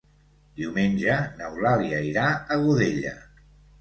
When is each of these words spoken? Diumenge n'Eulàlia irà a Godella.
Diumenge 0.61 1.17
n'Eulàlia 1.41 1.99
irà 2.09 2.25
a 2.33 2.59
Godella. 2.65 3.17